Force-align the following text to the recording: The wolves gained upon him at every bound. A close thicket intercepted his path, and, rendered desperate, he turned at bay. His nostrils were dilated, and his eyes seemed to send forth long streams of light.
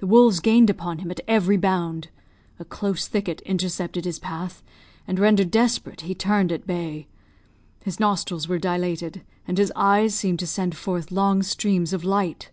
The 0.00 0.08
wolves 0.08 0.40
gained 0.40 0.68
upon 0.70 0.98
him 0.98 1.08
at 1.12 1.20
every 1.28 1.56
bound. 1.56 2.08
A 2.58 2.64
close 2.64 3.06
thicket 3.06 3.42
intercepted 3.42 4.04
his 4.04 4.18
path, 4.18 4.60
and, 5.06 5.20
rendered 5.20 5.52
desperate, 5.52 6.00
he 6.00 6.16
turned 6.16 6.50
at 6.50 6.66
bay. 6.66 7.06
His 7.84 8.00
nostrils 8.00 8.48
were 8.48 8.58
dilated, 8.58 9.22
and 9.46 9.56
his 9.56 9.72
eyes 9.76 10.16
seemed 10.16 10.40
to 10.40 10.48
send 10.48 10.76
forth 10.76 11.12
long 11.12 11.44
streams 11.44 11.92
of 11.92 12.02
light. 12.02 12.50